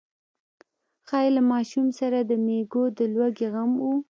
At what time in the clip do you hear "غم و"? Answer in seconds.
3.53-3.85